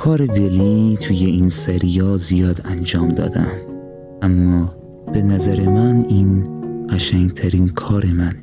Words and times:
کار 0.00 0.26
دلی 0.26 0.96
توی 1.00 1.24
این 1.24 1.48
سریا 1.48 2.16
زیاد 2.16 2.60
انجام 2.64 3.08
دادم. 3.08 3.52
اما 4.22 4.74
به 5.12 5.22
نظر 5.22 5.68
من 5.68 6.04
این 6.08 6.44
قشنگترین 6.86 7.68
کار 7.68 8.06
منه 8.06 8.42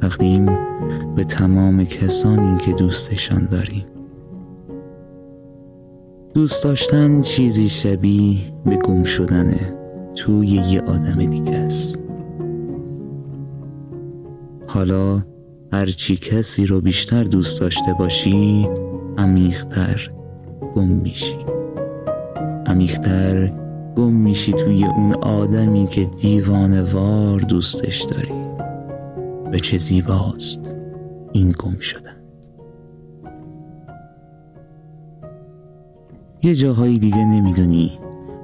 تقدیم 0.00 0.46
به 1.16 1.24
تمام 1.24 1.84
کسانی 1.84 2.56
که 2.56 2.72
دوستشان 2.72 3.46
داریم. 3.46 3.84
دوست 6.34 6.64
داشتن 6.64 7.20
چیزی 7.20 7.68
شبیه 7.68 8.38
به 8.64 8.76
گم 8.76 9.04
شدنه 9.04 9.74
توی 10.14 10.46
یه 10.46 10.80
آدم 10.80 11.24
دیگه 11.24 11.56
است. 11.56 12.00
حالا 14.66 15.22
هرچی 15.72 16.16
کسی 16.16 16.66
رو 16.66 16.80
بیشتر 16.80 17.24
دوست 17.24 17.60
داشته 17.60 17.94
باشی 17.98 18.68
عمیقتر 19.18 20.10
گم 20.74 20.88
میشی. 20.88 21.46
عمیقتر 22.66 23.52
گم 23.96 24.12
میشی 24.12 24.52
توی 24.52 24.84
اون 24.84 25.14
آدمی 25.14 25.86
که 25.86 26.04
دیوانه 26.04 26.82
وار 26.82 27.40
دوستش 27.40 28.02
داری. 28.02 28.46
به 29.50 29.58
چه 29.58 29.76
زیباست 29.76 30.74
این 31.32 31.54
گم 31.58 31.78
شدن. 31.78 32.16
یه 36.42 36.54
جاهایی 36.54 36.98
دیگه 36.98 37.24
نمی‌دونی 37.24 37.98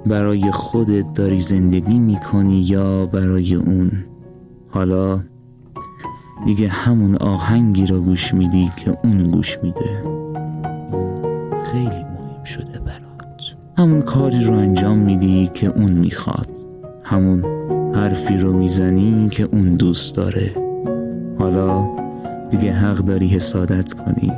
برای 0.07 0.51
خودت 0.51 1.13
داری 1.13 1.41
زندگی 1.41 1.99
می‌کنی 1.99 2.61
یا 2.61 3.07
برای 3.07 3.55
اون. 3.55 4.05
حالا 4.71 5.21
دیگه 6.45 6.69
همون 6.69 7.17
آهنگی 7.17 7.87
را 7.87 8.01
گوش 8.01 8.35
میدی 8.35 8.71
که 8.77 8.99
اون 9.05 9.23
گوش 9.23 9.59
میده. 9.63 10.22
خیلی 11.73 11.87
مهم 11.87 12.45
شده 12.45 12.79
برات. 12.79 13.57
همون 13.79 14.03
کاری 14.03 14.45
رو 14.45 14.57
انجام 14.57 14.99
میدی 14.99 15.51
که 15.55 15.69
اون 15.69 15.93
می‌خواد. 15.93 16.49
همون 17.05 17.45
حرفی 17.95 18.37
رو 18.37 18.53
می‌زنی 18.53 19.29
که 19.29 19.45
اون 19.45 19.75
دوست 19.75 20.17
داره. 20.17 20.51
حالا 21.39 21.89
دیگه 22.51 22.73
حق 22.73 22.97
داری 22.97 23.29
حسادت 23.29 23.93
کنی. 23.93 24.33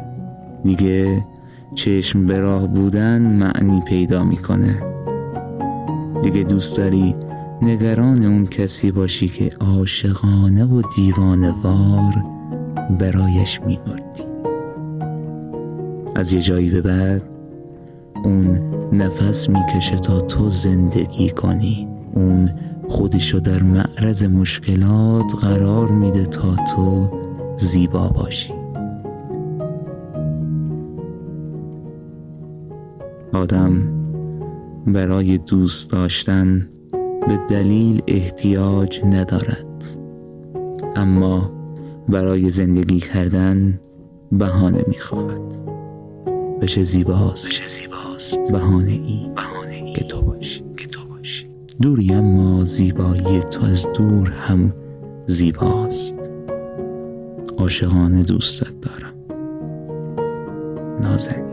دیگه 0.65 1.27
چشم 1.75 2.27
به 2.27 2.39
راه 2.39 2.67
بودن 2.67 3.23
معنی 3.23 3.81
پیدا 3.81 4.25
می‌کنه. 4.25 4.83
دیگه 6.23 6.43
دوست 6.43 6.79
داری 6.79 7.15
نگران 7.63 8.25
اون 8.25 8.45
کسی 8.45 8.91
باشی 8.91 9.29
که 9.29 9.49
عاشقانه 9.61 10.65
و 10.65 10.83
دیوانوار 10.97 12.25
برایش 13.01 13.61
میمردی. 13.67 14.34
از 16.15 16.33
یه 16.33 16.41
جایی 16.41 16.71
به 16.71 16.83
بعد 16.83 17.23
اون 18.25 18.61
نفس 18.93 19.49
می‌کشه 19.49 19.97
تا 19.97 20.21
تو 20.21 20.49
زندگی 20.49 21.31
کنی. 21.31 21.89
اون 22.15 22.51
خودشو 22.89 23.39
در 23.39 23.63
معرض 23.63 24.25
مشکلات 24.25 25.35
قرار 25.41 25.89
میده 25.89 26.25
تا 26.25 26.55
تو 26.55 27.11
زیبا 27.57 28.09
باشی. 28.09 28.55
آدم 33.33 33.83
برای 34.87 35.39
دوست 35.39 35.93
داشتن 35.93 36.69
به 37.29 37.39
دلیل 37.49 38.03
احتیاج 38.07 39.01
ندارد. 39.05 39.97
اما 40.97 41.51
برای 42.09 42.51
زندگی 42.51 42.99
کردن 43.01 43.79
بهانه 44.33 44.85
می‌خواهد. 44.89 45.75
چه 46.67 46.83
زیباست. 46.83 47.53
بهانه 48.53 48.93
ای 48.93 49.93
که 49.93 50.05
تو 50.05 50.23
باشی. 50.23 50.65
دوری 51.83 52.13
اما 52.15 52.65
زیبایی 52.65 53.41
تو 53.41 53.67
از 53.67 53.87
دور 53.99 54.31
هم 54.31 54.75
زیباست. 55.27 56.31
عاشقانه 57.59 58.23
دوستت 58.23 58.81
دارم. 58.81 59.15
نازنین. 61.03 61.45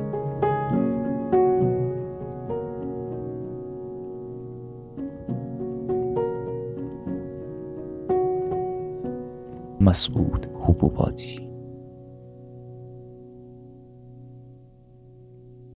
مسعود 9.81 10.47
حبوباتی. 10.61 11.50